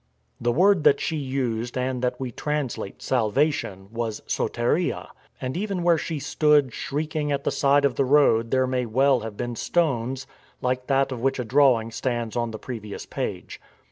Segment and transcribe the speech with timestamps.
[0.39, 5.83] The word that she used and that we translate" sal vation" was "soteria";* and even
[5.83, 9.55] where she stood shrieking at the side of the road there may well have been
[9.55, 10.25] stones
[10.59, 13.61] like that of which a drawing stands on the previous page.